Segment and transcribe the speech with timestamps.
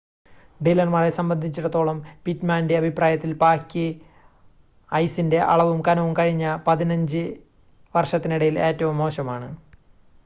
[0.59, 3.85] സീലർമാരെ സംബന്ധിച്ചിടത്തോളം പിറ്റ്‌മാൻ്റെ അഭിപ്രായത്തിൽ പായ്ക്ക്
[4.91, 7.23] ഐസിൻ്റെ അളവും കനവും കഴിഞ്ഞ 15
[7.93, 9.49] വർഷത്തിനിടയിൽ ഏറ്റവും മോശമാണ്